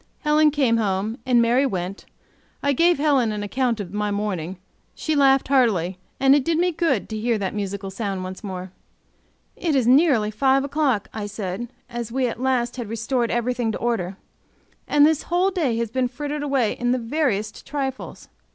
Helen 0.21 0.49
came 0.49 0.77
home, 0.77 1.19
and 1.27 1.39
Mary 1.43 1.67
went. 1.67 2.07
I 2.63 2.73
gave 2.73 2.97
Helen 2.97 3.31
an 3.31 3.43
account 3.43 3.79
of 3.79 3.93
my 3.93 4.09
morning; 4.09 4.57
she 4.95 5.15
laughed 5.15 5.47
heartily, 5.49 5.99
and 6.19 6.33
it 6.33 6.43
did 6.43 6.57
me 6.57 6.71
good 6.71 7.07
to 7.09 7.19
hear 7.19 7.37
that 7.37 7.53
musical 7.53 7.91
sound 7.91 8.23
once 8.23 8.43
more. 8.43 8.71
"It 9.55 9.75
is 9.75 9.85
nearly 9.85 10.31
five 10.31 10.63
o'clock," 10.63 11.07
I 11.13 11.27
said, 11.27 11.67
as 11.87 12.11
we 12.11 12.27
at 12.27 12.41
last 12.41 12.77
had 12.77 12.89
restored 12.89 13.29
everything 13.29 13.71
to 13.73 13.77
order, 13.77 14.17
"and 14.87 15.05
this 15.05 15.21
whole 15.29 15.51
day 15.51 15.77
has 15.77 15.91
been 15.91 16.07
frittered 16.07 16.41
away 16.41 16.71
in 16.73 16.93
the 16.93 16.97
veriest 16.97 17.63
trifles. 17.67 18.27